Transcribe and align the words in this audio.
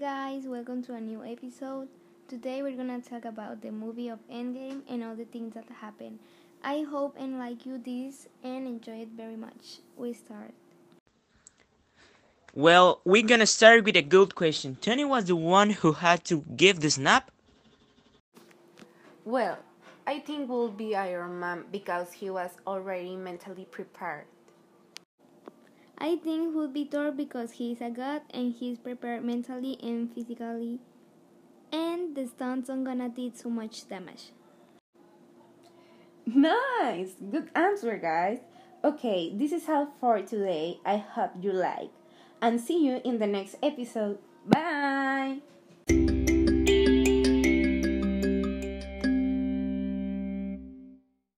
welcome 0.00 0.82
to 0.82 0.94
a 0.94 1.00
new 1.00 1.22
episode. 1.22 1.86
Today 2.26 2.62
we're 2.62 2.76
gonna 2.76 3.02
talk 3.02 3.26
about 3.26 3.60
the 3.60 3.70
movie 3.70 4.08
of 4.08 4.18
Endgame 4.26 4.80
and 4.88 5.04
all 5.04 5.14
the 5.14 5.26
things 5.26 5.52
that 5.52 5.68
happened. 5.68 6.18
I 6.64 6.86
hope 6.88 7.14
and 7.20 7.38
like 7.38 7.66
you 7.66 7.76
this 7.76 8.26
and 8.42 8.66
enjoy 8.66 9.02
it 9.02 9.10
very 9.14 9.36
much. 9.36 9.80
We 9.98 10.14
start. 10.14 10.54
Well, 12.54 13.02
we're 13.04 13.26
gonna 13.26 13.46
start 13.46 13.84
with 13.84 13.96
a 13.96 14.02
good 14.02 14.34
question. 14.34 14.78
Tony 14.80 15.04
was 15.04 15.26
the 15.26 15.36
one 15.36 15.68
who 15.68 15.92
had 15.92 16.24
to 16.24 16.42
give 16.56 16.80
the 16.80 16.90
snap? 16.90 17.30
Well, 19.26 19.58
I 20.06 20.20
think 20.20 20.48
will 20.48 20.70
be 20.70 20.96
Iron 20.96 21.38
Man 21.38 21.64
because 21.70 22.12
he 22.12 22.30
was 22.30 22.50
already 22.66 23.14
mentally 23.14 23.66
prepared. 23.70 24.24
I 26.02 26.16
think 26.16 26.52
would 26.56 26.74
be 26.74 26.84
Thor 26.84 27.12
because 27.12 27.52
he 27.52 27.70
is 27.70 27.80
a 27.80 27.88
god 27.88 28.22
and 28.34 28.52
he 28.52 28.72
is 28.72 28.78
prepared 28.78 29.24
mentally 29.24 29.78
and 29.80 30.12
physically. 30.12 30.80
And 31.70 32.16
the 32.16 32.26
stunts 32.26 32.68
aren't 32.68 32.84
gonna 32.84 33.08
do 33.08 33.30
too 33.30 33.48
much 33.48 33.88
damage. 33.88 34.32
Nice! 36.26 37.14
Good 37.30 37.50
answer, 37.54 37.96
guys. 37.98 38.40
Okay, 38.82 39.30
this 39.32 39.52
is 39.52 39.68
all 39.68 39.94
for 40.00 40.20
today. 40.22 40.80
I 40.84 40.96
hope 40.96 41.38
you 41.40 41.52
like. 41.52 41.90
And 42.42 42.60
see 42.60 42.84
you 42.84 43.00
in 43.04 43.20
the 43.20 43.28
next 43.28 43.54
episode. 43.62 44.18
Bye! 44.44 45.38